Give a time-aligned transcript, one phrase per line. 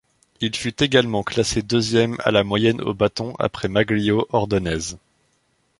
[0.39, 4.95] Il fut également classé deuxième à la moyenne au bâton après Magglio Ordonez.